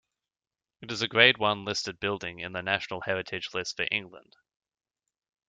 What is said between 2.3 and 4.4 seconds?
in the National Heritage List for England.